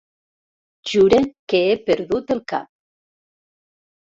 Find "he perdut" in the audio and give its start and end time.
1.67-2.35